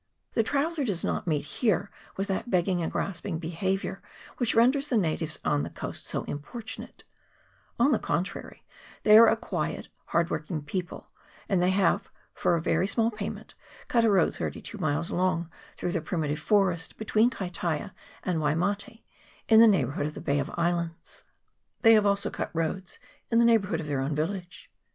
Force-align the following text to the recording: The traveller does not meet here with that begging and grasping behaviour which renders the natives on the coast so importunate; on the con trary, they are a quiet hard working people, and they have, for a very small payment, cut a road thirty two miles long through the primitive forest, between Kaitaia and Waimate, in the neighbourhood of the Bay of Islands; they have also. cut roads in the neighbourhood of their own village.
The 0.33 0.41
traveller 0.41 0.83
does 0.83 1.03
not 1.03 1.27
meet 1.27 1.45
here 1.45 1.91
with 2.17 2.27
that 2.27 2.49
begging 2.49 2.81
and 2.81 2.91
grasping 2.91 3.37
behaviour 3.37 4.01
which 4.37 4.55
renders 4.55 4.87
the 4.87 4.97
natives 4.97 5.37
on 5.45 5.61
the 5.61 5.69
coast 5.69 6.07
so 6.07 6.23
importunate; 6.23 7.03
on 7.77 7.91
the 7.91 7.99
con 7.99 8.23
trary, 8.25 8.61
they 9.03 9.15
are 9.15 9.27
a 9.27 9.37
quiet 9.37 9.89
hard 10.05 10.31
working 10.31 10.63
people, 10.63 11.11
and 11.47 11.61
they 11.61 11.69
have, 11.69 12.09
for 12.33 12.55
a 12.55 12.61
very 12.63 12.87
small 12.87 13.11
payment, 13.11 13.53
cut 13.89 14.03
a 14.03 14.09
road 14.09 14.33
thirty 14.33 14.59
two 14.59 14.79
miles 14.79 15.11
long 15.11 15.51
through 15.77 15.91
the 15.91 16.01
primitive 16.01 16.39
forest, 16.39 16.97
between 16.97 17.29
Kaitaia 17.29 17.91
and 18.23 18.39
Waimate, 18.41 19.03
in 19.47 19.59
the 19.59 19.67
neighbourhood 19.67 20.07
of 20.07 20.15
the 20.15 20.19
Bay 20.21 20.39
of 20.39 20.49
Islands; 20.57 21.25
they 21.81 21.93
have 21.93 22.07
also. 22.07 22.31
cut 22.31 22.49
roads 22.55 22.97
in 23.29 23.37
the 23.37 23.45
neighbourhood 23.45 23.79
of 23.79 23.85
their 23.85 24.01
own 24.01 24.15
village. 24.15 24.71